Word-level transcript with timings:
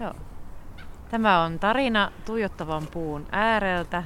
Joo. 0.00 0.14
Tämä 1.10 1.42
on 1.42 1.58
tarina 1.58 2.12
tuijottavan 2.24 2.86
puun 2.86 3.26
ääreltä. 3.32 4.04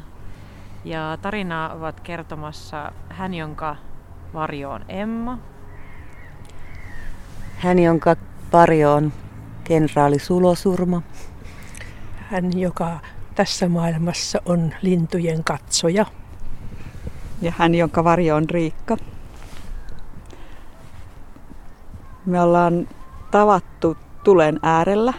Ja 0.85 1.19
tarinaa 1.23 1.73
ovat 1.73 2.01
kertomassa 2.01 2.93
hän, 3.09 3.35
jonka 3.35 3.77
varjo 4.35 4.71
on 4.71 4.85
Emma. 4.89 5.39
Hän, 7.57 7.79
jonka 7.79 8.17
varjo 8.53 8.95
on 8.95 9.13
kenraali 9.65 10.19
Sulosurma. 10.19 11.03
Hän, 12.17 12.59
joka 12.59 13.01
tässä 13.35 13.69
maailmassa 13.69 14.43
on 14.45 14.75
lintujen 14.83 15.45
katsoja. 15.45 16.07
Ja 17.43 17.53
hän, 17.59 17.75
jonka 17.75 18.05
varjo 18.05 18.37
on 18.37 18.51
Riikka. 18.51 18.97
Me 22.27 22.41
ollaan 22.41 22.89
tavattu 23.31 23.97
tulen 24.25 24.61
äärellä. 24.63 25.15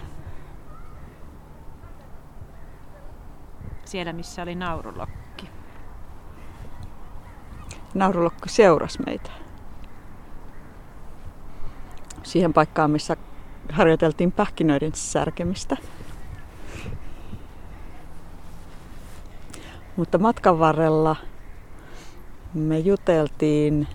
Siellä, 3.91 4.13
missä 4.13 4.41
oli 4.41 4.55
naurulokki. 4.55 5.50
Naurulokki 7.93 8.50
seurasi 8.50 9.00
meitä. 9.05 9.31
Siihen 12.23 12.54
paikkaan, 12.54 12.91
missä 12.91 13.17
harjoiteltiin 13.71 14.31
pähkinöiden 14.31 14.91
särkemistä. 14.95 15.77
Mutta 19.95 20.17
matkan 20.17 20.59
varrella 20.59 21.15
me 22.53 22.79
juteltiin 22.79 23.87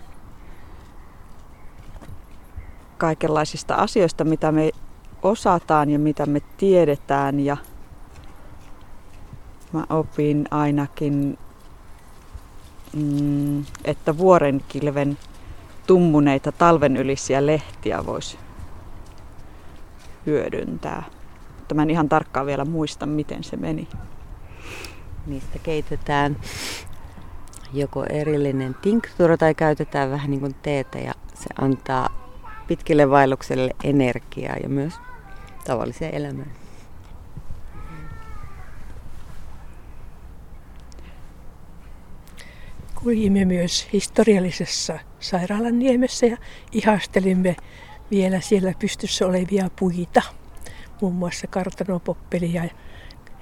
kaikenlaisista 2.97 3.75
asioista, 3.75 4.23
mitä 4.23 4.51
me 4.51 4.71
osataan 5.21 5.89
ja 5.89 5.99
mitä 5.99 6.25
me 6.25 6.41
tiedetään. 6.57 7.39
Ja 7.39 7.57
mä 9.73 9.85
opin 9.89 10.45
ainakin, 10.51 11.37
mm, 12.95 13.65
että 13.85 14.17
vuorenkilven 14.17 15.17
tummuneita 15.87 16.51
talven 16.51 16.97
ylisiä 16.97 17.45
lehtiä 17.45 18.05
voisi 18.05 18.37
hyödyntää. 20.25 21.03
Mutta 21.59 21.75
mä 21.75 21.81
en 21.81 21.89
ihan 21.89 22.09
tarkkaan 22.09 22.45
vielä 22.45 22.65
muista, 22.65 23.05
miten 23.05 23.43
se 23.43 23.57
meni. 23.57 23.87
Niistä 25.25 25.59
keitetään 25.59 26.37
joko 27.73 28.03
erillinen 28.09 28.75
tinktura 28.81 29.37
tai 29.37 29.55
käytetään 29.55 30.11
vähän 30.11 30.31
niin 30.31 30.39
kuin 30.39 30.55
teetä 30.61 30.99
ja 30.99 31.13
se 31.33 31.49
antaa 31.61 32.09
pitkille 32.67 33.09
vaellukselle 33.09 33.75
energiaa 33.83 34.55
ja 34.63 34.69
myös 34.69 34.93
tavalliseen 35.65 36.13
elämään. 36.13 36.66
Kuljimme 43.03 43.45
myös 43.45 43.87
historiallisessa 43.93 44.99
sairaalan 45.19 45.79
niemessä 45.79 46.25
ja 46.25 46.37
ihastelimme 46.71 47.55
vielä 48.11 48.41
siellä 48.41 48.73
pystyssä 48.79 49.27
olevia 49.27 49.69
puita, 49.79 50.21
muun 51.01 51.13
muassa 51.13 51.47
kartanopoppeli 51.47 52.53
ja, 52.53 52.63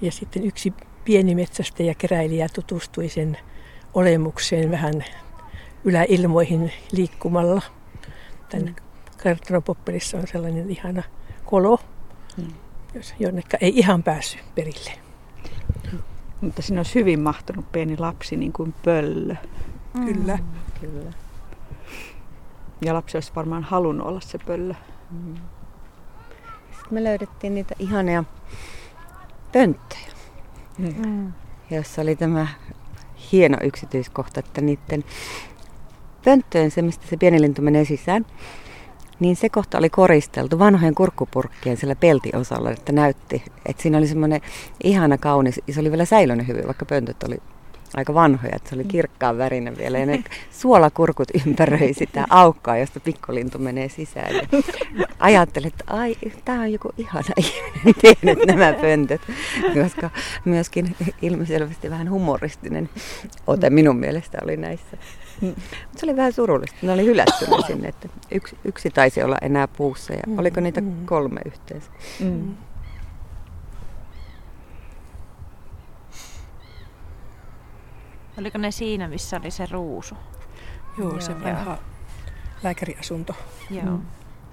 ja 0.01 0.11
sitten 0.11 0.43
yksi 0.43 0.73
pieni 1.05 1.35
metsästä 1.35 1.83
ja 1.83 1.95
keräilijä 1.95 2.49
tutustui 2.49 3.09
sen 3.09 3.37
olemukseen 3.93 4.71
vähän 4.71 5.05
yläilmoihin 5.83 6.71
liikkumalla. 6.91 7.61
Tän 8.49 8.61
mm. 8.61 8.75
kartanopoppelissa 9.23 10.17
on 10.17 10.27
sellainen 10.27 10.69
ihana 10.69 11.03
kolo, 11.45 11.79
mm. 12.37 12.53
jonnekka 13.19 13.57
ei 13.61 13.77
ihan 13.77 14.03
päässyt 14.03 14.55
perille. 14.55 15.04
Mutta 16.41 16.61
siinä 16.61 16.79
olisi 16.79 16.95
hyvin 16.95 17.19
mahtunut 17.19 17.71
pieni 17.71 17.97
lapsi 17.97 18.37
niin 18.37 18.53
kuin 18.53 18.73
pöllö. 18.85 19.35
Mm. 19.93 20.05
Kyllä. 20.05 20.39
Kyllä. 20.81 21.11
Ja 22.85 22.93
lapsi 22.93 23.17
olisi 23.17 23.31
varmaan 23.35 23.63
halunnut 23.63 24.07
olla 24.07 24.21
se 24.21 24.37
pöllö. 24.37 24.73
Mm. 25.11 25.35
Sitten 26.71 26.93
me 26.93 27.03
löydettiin 27.03 27.55
niitä 27.55 27.75
ihania 27.79 28.23
pönttöjä, 29.51 30.11
mm. 30.77 31.33
jossa 31.71 32.01
oli 32.01 32.15
tämä 32.15 32.47
hieno 33.31 33.57
yksityiskohta, 33.63 34.39
että 34.39 34.61
niiden 34.61 35.03
pönttöjen, 36.25 36.71
se 36.71 36.81
mistä 36.81 37.07
se 37.07 37.17
pieni 37.17 37.41
lintu 37.41 37.61
menee 37.61 37.85
sisään, 37.85 38.25
niin 39.19 39.35
se 39.35 39.49
kohta 39.49 39.77
oli 39.77 39.89
koristeltu 39.89 40.59
vanhojen 40.59 40.95
kurkkupurkkien 40.95 41.77
sillä 41.77 41.95
peltiosalla, 41.95 42.71
että 42.71 42.91
näytti, 42.91 43.43
että 43.65 43.83
siinä 43.83 43.97
oli 43.97 44.07
semmoinen 44.07 44.41
ihana 44.83 45.17
kaunis, 45.17 45.61
ja 45.67 45.73
se 45.73 45.79
oli 45.79 45.91
vielä 45.91 46.05
säilynyt 46.05 46.47
hyvin, 46.47 46.65
vaikka 46.65 46.85
pöntöt 46.85 47.23
oli 47.23 47.37
aika 47.95 48.13
vanhoja, 48.13 48.55
että 48.55 48.69
se 48.69 48.75
oli 48.75 48.83
kirkkaan 48.83 49.37
värinen 49.37 49.77
vielä. 49.77 49.97
Ja 49.97 50.05
ne 50.05 50.23
suolakurkut 50.61 51.27
ympäröi 51.45 51.93
sitä 51.93 52.25
aukkaa, 52.29 52.77
josta 52.77 52.99
pikkulintu 52.99 53.59
menee 53.59 53.89
sisään. 53.89 54.35
Ja 54.35 54.41
ajattelin, 55.19 55.67
että 55.67 55.83
ai, 55.87 56.15
tämä 56.45 56.61
on 56.61 56.71
joku 56.71 56.89
ihana 56.97 57.33
ihminen 57.37 57.95
tehnyt 58.01 58.45
nämä 58.45 58.73
pöntöt, 58.73 59.21
koska 59.83 60.09
myöskin 60.45 60.95
ilmiselvästi 61.21 61.89
vähän 61.89 62.09
humoristinen 62.09 62.89
ote 63.47 63.69
minun 63.69 63.97
mielestä 63.97 64.37
oli 64.43 64.57
näissä. 64.57 64.97
Mutta 65.41 65.61
se 65.97 66.05
oli 66.05 66.15
vähän 66.15 66.33
surullista. 66.33 66.77
Ne 66.81 66.91
oli 66.91 67.05
hylättynyt 67.05 67.65
sinne, 67.67 67.87
että 67.87 68.09
yksi, 68.31 68.57
yksi 68.65 68.89
taisi 68.89 69.23
olla 69.23 69.37
enää 69.41 69.67
puussa 69.67 70.13
ja 70.13 70.21
oliko 70.37 70.61
niitä 70.61 70.81
kolme 71.05 71.41
yhteensä. 71.45 71.91
Mm. 72.19 72.55
Oliko 78.37 78.57
ne 78.57 78.71
siinä, 78.71 79.07
missä 79.07 79.37
oli 79.37 79.51
se 79.51 79.67
ruusu? 79.71 80.15
Joo, 80.97 81.09
Joo 81.09 81.21
se 81.21 81.43
vanha 81.43 81.77
lääkäriasunto. 82.63 83.35
Joo. 83.71 83.85
Mm. 83.85 84.01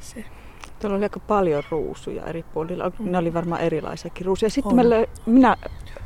Se. 0.01 0.25
Tuolla 0.81 0.97
oli 0.97 1.05
aika 1.05 1.21
paljon 1.21 1.63
ruusuja 1.71 2.27
eri 2.27 2.43
puolilla. 2.43 2.93
Mm. 2.99 3.13
Ne 3.13 3.19
oli 3.19 3.35
varmaan 3.35 3.61
erilaisiakin 3.61 4.27
ruusuja. 4.27 4.51
Sitten 4.51 4.77
meillä, 4.77 4.97
minä 5.27 5.57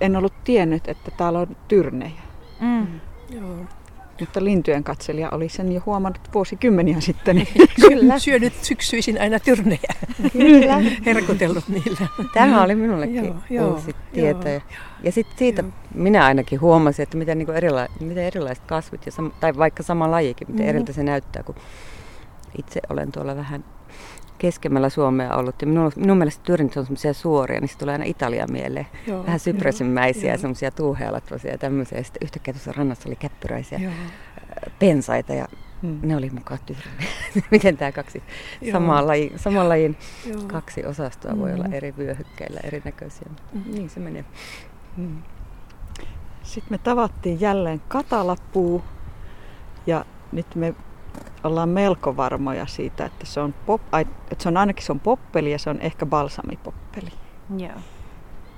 en 0.00 0.16
ollut 0.16 0.44
tiennyt, 0.44 0.88
että 0.88 1.10
täällä 1.10 1.38
on 1.38 1.56
tyrnejä. 1.68 2.22
Mm. 2.60 2.66
Mm. 2.68 3.00
Joo. 3.30 3.56
Mutta 4.20 4.44
lintujen 4.44 4.84
katselija 4.84 5.30
oli 5.30 5.48
sen 5.48 5.72
jo 5.72 5.82
huomannut 5.86 6.20
vuosikymmeniä 6.34 7.00
sitten. 7.00 7.48
Kyllä. 7.88 8.18
Syönyt 8.18 8.54
syksyisin 8.62 9.20
aina 9.20 9.40
tyrnejä. 9.40 9.94
Kyllä. 10.32 10.78
Herkutellut 11.06 11.68
niillä. 11.68 12.06
Tämä 12.34 12.62
oli 12.62 12.74
minullekin 12.74 13.24
joo, 13.24 13.34
joo, 13.50 13.70
uusi 13.70 13.96
tieto. 14.12 14.48
Joo. 14.48 14.60
Ja 15.02 15.12
sitten 15.12 15.38
siitä 15.38 15.62
joo. 15.62 15.70
minä 15.94 16.24
ainakin 16.24 16.60
huomasin, 16.60 17.02
että 17.02 17.16
miten, 17.16 17.38
niin 17.38 17.48
erila- 17.48 17.92
miten 18.00 18.24
erilaiset 18.24 18.64
kasvit, 18.64 19.06
ja 19.06 19.12
sam- 19.12 19.32
tai 19.40 19.56
vaikka 19.56 19.82
sama 19.82 20.10
lajikin, 20.10 20.50
miten 20.50 20.66
mm. 20.66 20.70
eriltä 20.70 20.92
se 20.92 21.02
näyttää, 21.02 21.42
kun 21.42 21.54
itse 22.58 22.80
olen 22.90 23.12
tuolla 23.12 23.36
vähän 23.36 23.64
keskemmällä 24.38 24.88
Suomea 24.88 25.36
ollut. 25.36 25.60
Ja 25.60 25.66
minun, 25.66 25.92
minun 25.96 26.18
mielestä 26.18 26.44
tyrnit 26.44 26.76
on 26.76 26.84
semmoisia 26.84 27.12
suoria, 27.12 27.60
niin 27.60 27.68
se 27.68 27.78
tulee 27.78 27.92
aina 27.92 28.04
Italia 28.04 28.46
mieleen. 28.46 28.86
Joo, 29.06 29.26
Vähän 29.26 29.40
sypresinmäisiä, 29.40 30.32
joo, 30.32 30.38
semmoisia 30.38 30.70
tuuhealatvoisia 30.70 31.50
ja 31.50 31.58
tämmöisiä. 31.58 31.98
Ja 31.98 32.04
sitten 32.04 32.24
yhtäkkiä 32.24 32.54
tuossa 32.54 32.72
rannassa 32.72 33.08
oli 33.08 33.16
käppyräisiä 33.16 33.78
joo. 33.78 33.92
pensaita 34.78 35.34
ja 35.34 35.48
hmm. 35.82 35.98
ne 36.02 36.16
oli 36.16 36.30
mukaan 36.30 36.60
tyrniä. 36.66 36.86
Miten 37.50 37.76
tämä 37.76 37.92
kaksi 37.92 38.22
samaa, 38.72 39.06
laji, 39.06 39.32
saman 39.36 39.68
lajin 39.68 39.96
joo. 40.26 40.40
kaksi 40.46 40.84
osastoa 40.84 41.38
voi 41.38 41.52
olla 41.52 41.66
eri 41.72 41.94
vyöhykkeillä 41.96 42.60
erinäköisiä. 42.64 43.28
Hmm. 43.52 43.62
Niin 43.72 43.90
se 43.90 44.00
menee. 44.00 44.24
Hmm. 44.96 45.22
Sitten 46.42 46.72
me 46.72 46.78
tavattiin 46.78 47.40
jälleen 47.40 47.82
katalapuu 47.88 48.82
ja 49.86 50.04
nyt 50.32 50.54
me 50.54 50.74
ollaan 51.44 51.68
melko 51.68 52.16
varmoja 52.16 52.66
siitä, 52.66 53.04
että 53.04 53.26
se 53.26 53.40
on, 53.40 53.54
pop, 53.66 53.80
että 54.30 54.42
se 54.42 54.48
on 54.48 54.56
ainakin 54.56 54.84
se 54.84 54.92
on 54.92 55.00
poppeli 55.00 55.52
ja 55.52 55.58
se 55.58 55.70
on 55.70 55.80
ehkä 55.80 56.06
balsamipoppeli. 56.06 57.10
Joo. 57.56 57.80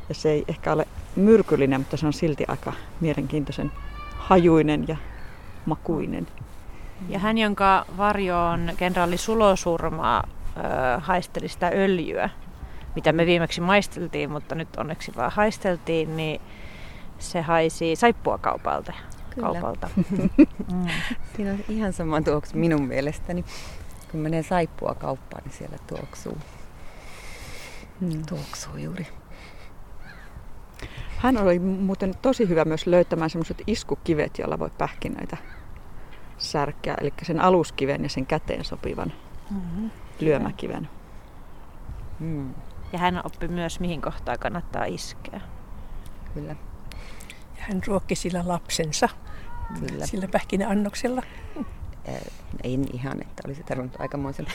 Ja 0.08 0.14
se 0.14 0.30
ei 0.30 0.44
ehkä 0.48 0.72
ole 0.72 0.86
myrkyllinen, 1.16 1.80
mutta 1.80 1.96
se 1.96 2.06
on 2.06 2.12
silti 2.12 2.44
aika 2.48 2.72
mielenkiintoisen 3.00 3.72
hajuinen 4.16 4.84
ja 4.88 4.96
makuinen. 5.66 6.26
Ja 7.08 7.18
hän, 7.18 7.38
jonka 7.38 7.86
varjo 7.96 8.44
on 8.44 8.70
kenraali 8.76 9.16
Sulosurma, 9.16 10.22
haisteli 10.98 11.48
sitä 11.48 11.70
öljyä, 11.74 12.30
mitä 12.94 13.12
me 13.12 13.26
viimeksi 13.26 13.60
maisteltiin, 13.60 14.30
mutta 14.30 14.54
nyt 14.54 14.76
onneksi 14.76 15.12
vaan 15.16 15.32
haisteltiin, 15.34 16.16
niin 16.16 16.40
se 17.18 17.40
haisi 17.40 17.96
saippua 17.96 18.38
kaupalta. 18.38 18.92
Kyllä. 19.38 19.52
kaupalta. 19.52 19.88
mm. 20.72 20.86
Siinä 21.36 21.50
on 21.50 21.58
ihan 21.68 21.92
sama 21.92 22.20
tuoksu 22.20 22.56
minun 22.56 22.82
mielestäni. 22.82 23.44
Kun 24.10 24.20
menee 24.20 24.42
saippua 24.42 24.94
kauppaan, 24.94 25.44
niin 25.44 25.54
siellä 25.54 25.76
tuoksuu. 25.86 26.38
Mm. 28.00 28.22
Tuoksuu 28.28 28.76
juuri. 28.76 29.06
Hän 31.16 31.36
oli 31.36 31.58
muuten 31.58 32.14
tosi 32.22 32.48
hyvä 32.48 32.64
myös 32.64 32.86
löytämään 32.86 33.30
semmoiset 33.30 33.62
iskukivet, 33.66 34.38
joilla 34.38 34.58
voi 34.58 34.70
pähkinöitä 34.78 35.36
särkeä. 36.38 36.94
Eli 37.00 37.12
sen 37.22 37.40
aluskiven 37.40 38.02
ja 38.02 38.08
sen 38.08 38.26
käteen 38.26 38.64
sopivan 38.64 39.12
mm-hmm. 39.50 39.90
lyömäkiven. 40.20 40.88
Mm. 42.20 42.54
Ja 42.92 42.98
hän 42.98 43.20
oppi 43.24 43.48
myös, 43.48 43.80
mihin 43.80 44.02
kohtaan 44.02 44.38
kannattaa 44.38 44.84
iskeä. 44.84 45.40
Kyllä, 46.34 46.56
Ja 47.56 47.62
hän 47.68 47.80
ruokki 47.86 48.14
sillä 48.14 48.42
lapsensa, 48.46 49.08
kyllä. 49.80 50.06
sillä 50.06 50.28
pähkinäannoksella. 50.28 51.22
Ää, 52.08 52.14
Ei 52.62 52.76
niin 52.76 52.94
ihan, 52.96 53.20
että 53.20 53.42
olisi 53.46 53.62
tarvinnut 53.62 54.00
aikamoisen 54.00 54.46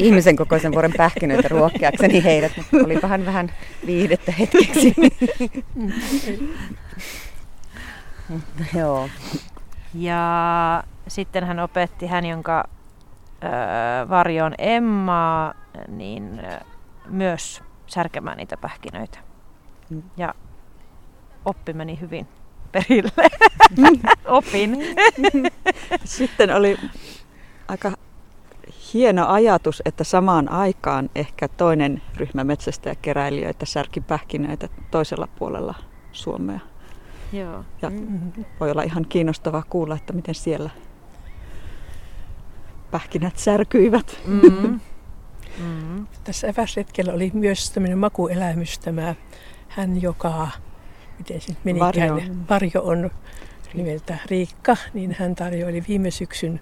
ihmisen 0.00 0.36
kokoisen 0.36 0.72
vuoren 0.72 0.92
pähkinöitä 0.96 1.48
ruokkiakseni 1.48 2.24
heidät, 2.24 2.52
mutta 2.56 2.86
olipahan 2.86 3.26
vähän 3.26 3.52
viihdettä 3.86 4.32
hetkeksi. 4.32 4.94
Joo, 8.74 9.08
Ja 9.94 10.84
sitten 11.08 11.44
hän 11.44 11.58
opetti 11.58 12.06
hän, 12.06 12.24
jonka 12.26 12.64
ö, 13.44 14.08
varjo 14.08 14.44
on 14.44 14.54
Emma, 14.58 15.54
niin 15.88 16.40
ö, 16.44 16.60
myös 17.08 17.62
särkemään 17.86 18.36
niitä 18.36 18.56
pähkinöitä. 18.56 19.18
Mm. 19.90 20.02
Ja 20.16 20.34
oppi 21.44 21.72
meni 21.72 22.00
hyvin 22.00 22.28
perille. 22.72 23.28
Opin. 24.26 24.78
Sitten 26.04 26.54
oli 26.54 26.78
aika 27.68 27.92
hieno 28.94 29.26
ajatus, 29.28 29.82
että 29.84 30.04
samaan 30.04 30.48
aikaan 30.48 31.10
ehkä 31.14 31.48
toinen 31.48 32.02
ryhmä 32.16 32.44
metsästäjäkeräilijöitä 32.44 33.66
särki 33.66 34.00
pähkinöitä 34.00 34.68
toisella 34.90 35.28
puolella 35.38 35.74
Suomea. 36.12 36.60
Joo. 37.32 37.64
Ja 37.82 37.90
voi 38.60 38.70
olla 38.70 38.82
ihan 38.82 39.06
kiinnostavaa 39.08 39.62
kuulla, 39.70 39.96
että 39.96 40.12
miten 40.12 40.34
siellä 40.34 40.70
pähkinät 42.90 43.38
särkyivät. 43.38 44.20
Mm. 44.26 44.80
Mm. 45.58 46.06
Tässä 46.24 46.48
eväsretkellä 46.48 47.12
oli 47.12 47.30
myös 47.34 47.70
tämmöinen 47.70 47.98
makuelämys 47.98 48.78
tämä 48.78 49.14
hän, 49.68 50.02
joka, 50.02 50.48
miten 51.18 51.40
se 51.40 51.56
menikään, 51.64 52.10
Varjo. 52.10 52.34
Varjo 52.50 52.82
on 52.82 53.10
nimeltä 53.74 54.18
Riikka, 54.26 54.76
niin 54.94 55.16
hän 55.18 55.34
tarjoili 55.34 55.84
viime 55.88 56.10
syksyn 56.10 56.60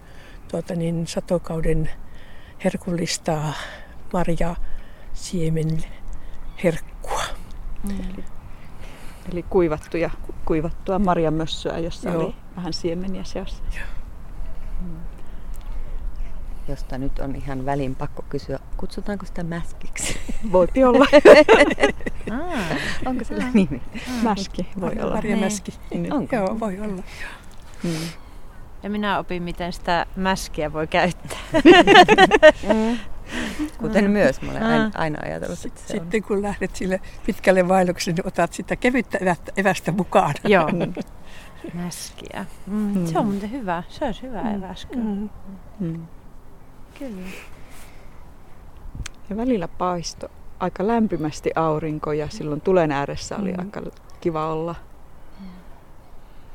tuota, 0.51 0.75
niin 0.75 1.07
satokauden 1.07 1.91
herkullista 2.65 3.53
marja 4.13 4.57
siemen 5.13 5.85
herkkua. 6.65 7.23
Mm. 7.89 8.23
Eli 9.33 9.43
kuivattuja, 9.43 10.11
kuivattua 10.45 10.99
marjamössöä, 10.99 11.79
jossa 11.79 12.11
Joo. 12.11 12.23
oli 12.23 12.35
vähän 12.57 12.73
siemeniä 12.73 13.25
seassa. 13.25 13.63
Josta 16.71 16.99
nyt 16.99 17.19
on 17.19 17.37
ihan 17.37 17.67
väliin 17.67 17.95
pakko 17.95 18.25
kysyä, 18.29 18.59
kutsutaanko 18.77 19.27
sitä 19.27 19.45
mäskiksi? 19.45 20.19
Voipi 20.53 20.85
olla 20.85 21.07
Ah. 22.31 22.61
Onko 23.07 23.25
sillä 23.25 23.45
nimi? 23.55 23.83
mäski. 24.23 24.67
Voi 24.81 24.93
olla. 25.01 25.21
Niin. 25.21 26.13
Onko? 26.13 26.37
Joo, 26.37 26.61
voi 26.61 26.81
olla. 26.81 27.03
Mm. 27.83 27.91
Ja 28.83 28.91
minä 28.91 29.19
opin, 29.19 29.43
miten 29.43 29.73
sitä 29.73 30.07
mäskiä 30.17 30.73
voi 30.73 30.87
käyttää. 30.87 31.39
Mm. 32.69 32.99
Kuten 33.81 34.11
myös, 34.11 34.43
mä 34.43 34.51
olen 34.51 34.63
aina, 34.63 34.91
aina 34.95 35.19
ajatellut, 35.25 35.65
että 35.65 35.81
se 35.87 35.95
on. 35.95 36.01
Sitten 36.01 36.23
kun 36.23 36.43
lähdet 36.43 36.77
sille 36.77 37.01
pitkälle 37.27 37.69
vaellukselle, 37.69 38.15
niin 38.17 38.27
otat 38.29 38.53
sitä 38.53 38.77
kevyttä 38.77 39.19
evästä, 39.19 39.53
evästä 39.57 39.93
mukaan. 39.93 40.35
Joo. 40.45 40.69
Mäskiä. 41.75 42.47
Mm. 42.67 43.07
Se 43.07 43.19
on 43.19 43.25
Mm. 43.27 43.31
muuten 43.33 43.51
hyvä. 43.51 43.83
Se 43.89 44.05
olisi 44.05 44.23
hyvä 44.23 44.43
Mm. 44.43 44.55
eväs. 44.55 44.87
kyllä. 44.87 45.05
Mm. 45.05 45.29
Mm. 45.81 46.07
Kyllä. 47.01 47.27
Ja 49.31 49.37
välillä 49.37 49.69
paisto 49.69 50.29
aika 50.59 50.87
lämpimästi 50.87 51.51
aurinko 51.55 52.13
ja 52.13 52.29
silloin 52.29 52.61
tulen 52.61 52.93
ääressä 52.93 53.37
oli 53.37 53.53
Mm. 53.53 53.59
aika 53.59 53.83
kiva 54.21 54.53
olla. 54.53 54.75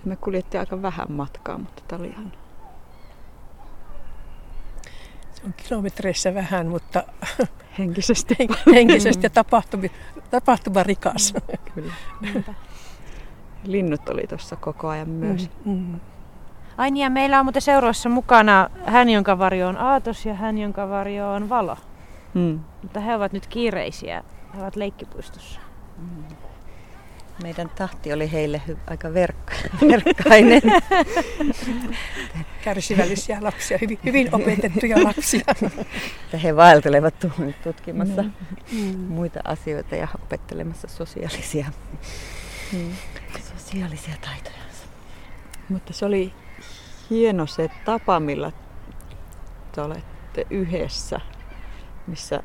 Me 0.05 0.15
kuljettiin 0.15 0.59
aika 0.59 0.81
vähän 0.81 1.11
matkaa, 1.11 1.57
mutta 1.57 1.83
tämä 1.87 1.99
oli 1.99 2.07
ihan 2.09 2.31
Se 5.33 5.41
on 5.45 5.53
kilometreissä 5.53 6.33
vähän, 6.33 6.67
mutta 6.67 7.03
henkisesti. 7.79 8.35
henkisesti 8.73 9.25
ja 9.25 9.29
tapahtumi, 9.29 9.91
tapahtuma 10.31 10.83
rikas. 10.83 11.33
Kyllä. 11.75 11.93
Niinpä. 12.21 12.53
Linnut 13.63 14.09
oli 14.09 14.27
tuossa 14.27 14.55
koko 14.55 14.87
ajan 14.87 15.09
myös. 15.09 15.49
Mm, 15.65 15.71
mm. 15.71 15.99
Ai 16.77 16.91
niin, 16.91 17.03
ja 17.03 17.09
meillä 17.09 17.39
on 17.39 17.45
muuten 17.45 17.61
seurassa 17.61 18.09
mukana 18.09 18.69
hän, 18.85 19.09
jonka 19.09 19.39
varjo 19.39 19.67
on 19.67 19.77
Aatos 19.77 20.25
ja 20.25 20.33
hän, 20.33 20.57
jonka 20.57 20.89
varjo 20.89 21.31
on 21.31 21.49
Valo. 21.49 21.77
Mm. 22.33 22.59
Mutta 22.81 22.99
he 22.99 23.15
ovat 23.15 23.33
nyt 23.33 23.47
kiireisiä. 23.47 24.23
He 24.55 24.61
ovat 24.61 24.75
leikkipuistossa. 24.75 25.59
Meidän 27.43 27.69
tahti 27.75 28.13
oli 28.13 28.31
heille 28.31 28.61
hy- 28.69 28.77
aika 28.87 29.07
verkk- 29.09 29.69
verkkainen. 29.91 30.61
Kärsivällisiä 32.63 33.37
lapsia, 33.41 33.77
hyvin, 33.81 33.99
hyvin 34.05 34.29
opetettuja 34.35 35.03
lapsia. 35.03 35.41
he 36.43 36.55
vaeltelevat 36.55 37.19
tu- 37.19 37.31
tutkimassa 37.63 38.23
Mm. 38.71 38.97
muita 38.99 39.39
asioita 39.43 39.95
ja 39.95 40.07
opettelemassa 40.23 40.87
sosiaalisia, 40.87 41.65
Mm. 42.73 42.91
sosiaalisia 43.57 44.13
taitoja. 44.21 44.55
Mutta 45.69 45.93
se 45.93 46.05
oli 46.05 46.33
hieno 47.09 47.45
se 47.45 47.69
tapa, 47.85 48.19
millä 48.19 48.51
te 49.71 49.81
olette 49.81 50.47
yhdessä, 50.49 51.21
missä 52.07 52.43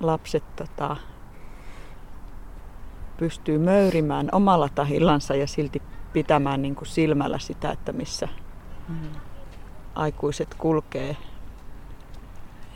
lapset 0.00 0.56
tota, 0.56 0.96
pystyy 3.16 3.58
möyrimään 3.58 4.28
omalla 4.32 4.68
tahillansa 4.74 5.34
ja 5.34 5.46
silti 5.46 5.82
pitämään 6.12 6.62
niin 6.62 6.74
kuin 6.74 6.88
silmällä 6.88 7.38
sitä, 7.38 7.70
että 7.70 7.92
missä 7.92 8.28
Mm. 8.88 9.08
aikuiset 9.94 10.54
kulkee. 10.54 11.16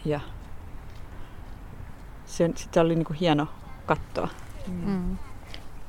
Ja 0.04 0.20
se, 2.26 2.50
sitä 2.54 2.80
oli 2.80 2.94
niin 2.94 3.04
kuin 3.04 3.16
hieno 3.18 3.46
katsoa. 3.86 4.28
Mm. 4.68 5.18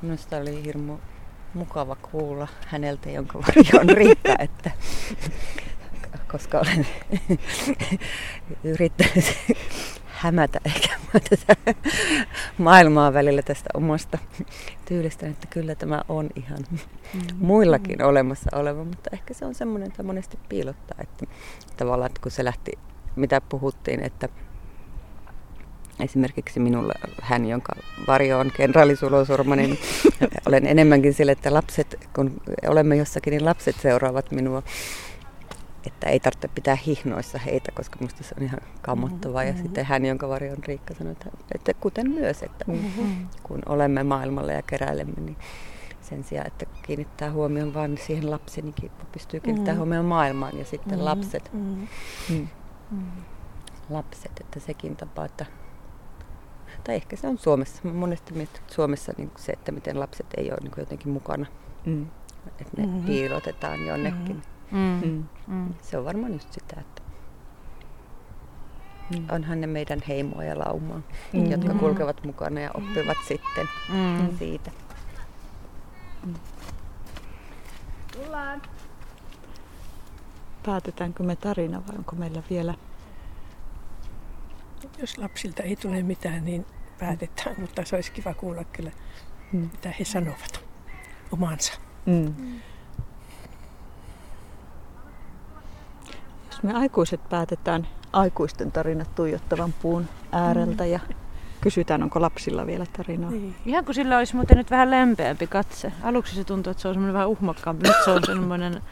Minusta 0.02 0.36
oli 0.36 0.64
hirmu 0.64 0.98
mukava 1.54 1.96
kuulla 1.96 2.48
häneltä, 2.66 3.10
jonka 3.10 3.38
varjo 3.38 3.80
on 3.80 3.88
Riikka, 3.96 4.36
että 4.38 4.70
koska 6.32 6.58
olen 6.58 6.86
yrittänyt 8.64 9.24
hämätä 10.06 10.60
ehkä 10.64 10.88
tätä 11.12 11.74
maailmaa 12.58 13.12
välillä 13.12 13.42
tästä 13.42 13.70
omasta 13.74 14.18
tyylistä, 14.84 15.26
että 15.26 15.46
kyllä 15.46 15.74
tämä 15.74 16.02
on 16.08 16.30
ihan 16.36 16.58
muillakin 17.38 18.02
olemassa 18.02 18.50
oleva, 18.56 18.84
mutta 18.84 19.10
ehkä 19.12 19.34
se 19.34 19.44
on 19.44 19.54
semmoinen, 19.54 19.88
että 19.88 20.02
monesti 20.02 20.38
piilottaa, 20.48 20.98
että 21.00 21.26
tavallaan 21.76 22.10
että 22.10 22.20
kun 22.22 22.30
se 22.32 22.44
lähti, 22.44 22.72
mitä 23.16 23.40
puhuttiin, 23.40 24.02
että 24.02 24.28
esimerkiksi 26.00 26.60
minulla 26.60 26.92
hän, 27.22 27.46
jonka 27.46 27.72
varjo 28.06 28.38
on 28.38 28.50
kenraali 28.56 28.96
Sulosurma, 28.96 29.56
niin 29.56 29.78
olen 30.48 30.66
enemmänkin 30.66 31.14
sille, 31.14 31.32
että 31.32 31.54
lapset, 31.54 32.08
kun 32.14 32.40
olemme 32.68 32.96
jossakin, 32.96 33.30
niin 33.30 33.44
lapset 33.44 33.76
seuraavat 33.82 34.30
minua. 34.30 34.62
Että 35.86 36.08
ei 36.08 36.20
tarvitse 36.20 36.48
pitää 36.48 36.76
hihnoissa 36.86 37.38
heitä, 37.38 37.72
koska 37.72 37.96
minusta 38.00 38.22
se 38.24 38.34
on 38.38 38.44
ihan 38.44 38.60
kammottavaa. 38.82 39.44
Ja 39.44 39.52
Mhm. 39.52 39.62
sitten 39.62 39.84
hän, 39.84 40.04
jonka 40.06 40.28
varjo 40.28 40.52
on 40.52 40.64
Riikka, 40.66 40.94
sanoi, 40.94 41.12
että, 41.12 41.30
että 41.54 41.74
kuten 41.74 42.10
myös, 42.10 42.42
että 42.42 42.64
Mm. 42.66 43.28
kun 43.42 43.62
olemme 43.66 44.02
maailmalla 44.02 44.52
ja 44.52 44.62
keräilemme, 44.62 45.20
niin 45.20 45.36
sen 46.00 46.24
sijaan, 46.24 46.46
että 46.46 46.66
kiinnittää 46.82 47.32
huomioon 47.32 47.74
vain 47.74 47.98
siihen 48.06 48.30
lapseen, 48.30 48.74
niin 48.80 48.90
pystyy 49.12 49.40
kiinnittämään 49.40 49.76
Mm. 49.76 49.78
huomioon 49.78 50.04
maailmaan 50.04 50.58
ja 50.58 50.64
sitten 50.64 50.98
Mm, 50.98 51.04
lapset, 51.04 51.50
mm. 51.52 51.86
Mm. 52.30 52.48
Mm. 52.90 52.98
lapset, 53.90 54.32
että 54.40 54.60
sekin 54.60 54.96
tapa, 54.96 55.24
että 55.24 55.46
tai 56.84 56.94
ehkä 56.94 57.16
se 57.16 57.26
on 57.28 57.38
Suomessa. 57.38 57.80
Mä 57.84 57.92
monesti 57.92 58.32
mietin, 58.34 58.56
että 58.62 58.74
Suomessa 58.74 59.12
niin 59.16 59.30
se, 59.36 59.52
että 59.52 59.72
miten 59.72 60.00
lapset 60.00 60.26
ei 60.36 60.50
ole 60.50 60.58
niin 60.62 60.72
jotenkin 60.76 61.12
mukana, 61.12 61.46
Mm. 61.86 62.06
että 62.60 62.80
ne 62.82 62.86
Mhm. 62.86 63.06
piilotetaan 63.06 63.86
jonnekin. 63.86 64.42
Mm. 64.70 65.00
Mm. 65.04 65.24
Mm. 65.46 65.74
Se 65.82 65.98
on 65.98 66.04
varmaan 66.04 66.32
just 66.32 66.52
sitä, 66.52 66.80
että 66.80 67.02
Mm. 69.10 69.24
onhan 69.30 69.60
ne 69.60 69.66
meidän 69.66 70.00
heimoa 70.08 70.44
ja 70.44 70.58
laumaa, 70.58 71.00
Mm. 71.32 71.50
jotka 71.50 71.72
Mm. 71.72 71.78
kulkevat 71.78 72.24
mukana 72.24 72.60
ja 72.60 72.70
oppivat 72.74 73.16
sitten 73.28 73.68
Mm. 73.92 74.38
siitä. 74.38 74.70
Päätetäänkö 80.66 81.22
me 81.22 81.36
tarina 81.36 81.82
vai 81.88 81.96
onko 81.98 82.16
meillä 82.16 82.42
vielä? 82.50 82.74
Jos 84.98 85.18
lapsilta 85.18 85.62
ei 85.62 85.76
tule 85.76 86.02
mitään, 86.02 86.44
niin 86.44 86.66
päätetään, 86.98 87.56
mutta 87.60 87.84
se 87.84 87.96
olisi 87.96 88.12
kiva 88.12 88.34
kuulla 88.34 88.64
kyllä, 88.64 88.90
Mm. 89.52 89.60
mitä 89.72 89.94
he 89.98 90.04
sanovat 90.04 90.60
omansa. 91.32 91.72
Mm. 92.06 92.34
Jos 96.50 96.62
me 96.62 96.72
aikuiset 96.74 97.28
päätetään 97.28 97.86
aikuisten 98.12 98.72
tarinat 98.72 99.14
tuijottavan 99.14 99.72
puun 99.82 100.08
ääreltä 100.32 100.86
ja 100.86 101.00
kysytään, 101.60 102.02
onko 102.02 102.20
lapsilla 102.20 102.66
vielä 102.66 102.86
tarinaa. 102.96 103.30
Niin. 103.30 103.54
Ihan 103.66 103.84
kuin 103.84 103.94
sillä 103.94 104.18
olisi 104.18 104.36
muuten 104.36 104.56
nyt 104.56 104.70
vähän 104.70 104.90
lempeämpi 104.90 105.46
katse. 105.46 105.92
Aluksi 106.02 106.34
se 106.34 106.44
tuntuu, 106.44 106.70
että 106.70 106.80
se 106.82 106.88
on 106.88 106.94
semmoinen 106.94 107.14
vähän 107.14 107.28
uhmakkaampi. 107.28 107.88
Nyt 107.88 107.96
se 108.04 108.10
on 108.10 108.22
semmoinen? 108.26 108.82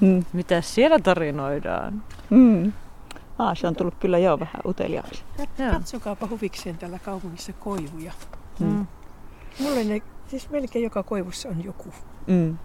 Mm. 0.00 0.24
mitä 0.32 0.60
siellä 0.60 0.98
tarinoidaan? 0.98 2.02
Mm. 2.30 2.72
Ah, 3.38 3.56
se 3.56 3.66
on 3.66 3.76
tullut 3.76 3.94
kyllä 3.94 4.18
jo 4.18 4.40
vähän 4.40 4.60
uteliaaksi. 4.66 5.24
Katsokaapa 5.72 6.26
huvikseen 6.30 6.78
täällä 6.78 6.98
kaupungissa 6.98 7.52
koivuja. 7.52 8.12
Mm. 8.60 8.86
Mulle 9.60 9.84
ne, 9.84 10.02
siis 10.28 10.50
melkein 10.50 10.82
joka 10.82 11.02
koivussa 11.02 11.48
on 11.48 11.64
joku. 11.64 11.94
Mm. 12.26 12.58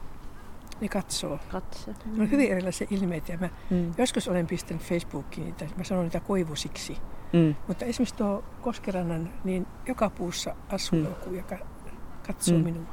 Ne 0.81 0.87
katsoo. 0.89 1.39
Katse. 1.51 1.91
Ne 2.05 2.23
on 2.23 2.31
hyvin 2.31 2.51
erilaisia 2.51 2.87
ilmeitä. 2.91 3.31
Ja 3.31 3.37
mä 3.37 3.49
Mm. 3.69 3.93
joskus 3.97 4.27
olen 4.27 4.47
pistänyt 4.47 4.83
Facebookiin 4.83 5.45
niitä, 5.45 5.65
mä 5.77 5.83
sanon 5.83 6.03
niitä 6.03 6.19
koivusiksi. 6.19 6.97
Mm. 7.33 7.55
Mutta 7.67 7.85
esimerkiksi 7.85 8.15
tuo 8.15 8.43
Koskerannan, 8.61 9.29
niin 9.43 9.67
joka 9.87 10.09
puussa 10.09 10.55
asuu 10.69 10.99
Mm. 10.99 11.05
joku, 11.05 11.33
joka 11.33 11.57
katsoo 12.27 12.57
Mm. 12.57 12.63
minua. 12.63 12.83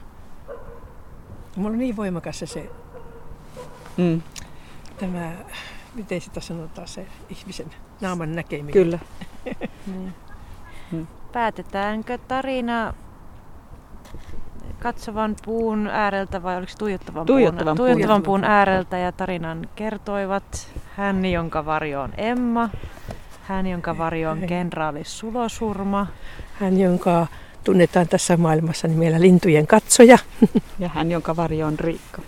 Ja 0.48 0.54
mulla 1.62 1.70
on 1.70 1.78
niin 1.78 1.96
voimakas 1.96 2.38
se, 2.38 2.46
se 2.46 2.70
Mm. 3.96 4.22
tämä, 4.98 5.32
miten 5.94 6.20
sitä 6.20 6.40
sanotaan, 6.40 6.88
se 6.88 7.06
ihmisen 7.28 7.66
naaman 8.00 8.34
näkeminen. 8.34 8.72
Kyllä. 8.72 8.98
Niin. 9.86 10.12
Mm. 10.92 11.06
Päätetäänkö 11.32 12.18
tarina 12.18 12.94
katsovan 14.78 15.36
puun 15.44 15.86
ääreltä 15.86 16.42
vai 16.42 16.56
oliko 16.56 16.72
se 16.72 16.78
tuijottavan, 16.78 17.26
Tuijottavan 17.26 17.64
puun, 17.64 17.76
puun. 17.76 17.86
tuijottavan 17.94 18.22
puun 18.22 18.44
ääreltä 18.44 18.98
ja 18.98 19.12
tarinan 19.12 19.68
kertoivat 19.76 20.68
hän, 20.96 21.24
jonka 21.24 21.64
varjo 21.66 22.02
on 22.02 22.12
Emma, 22.16 22.70
hän, 23.42 23.66
jonka 23.66 23.98
varjo 23.98 24.30
on 24.30 24.38
kenraali 24.38 25.04
Sulosurma 25.04 26.06
Hän, 26.52 26.80
jonka 26.80 27.26
tunnetaan 27.64 28.08
tässä 28.08 28.36
maailmassa 28.36 28.88
nimellä 28.88 29.20
lintujen 29.20 29.66
katsoja. 29.66 30.18
Ja 30.78 30.88
hän, 30.88 31.10
jonka 31.10 31.36
varjo 31.36 31.66
on 31.66 31.78
Riikka. 31.78 32.22